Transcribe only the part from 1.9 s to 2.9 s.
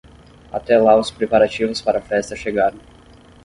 a festa chegaram.